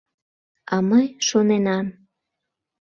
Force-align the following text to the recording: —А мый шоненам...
—А 0.75 0.75
мый 0.89 1.05
шоненам... 1.27 1.85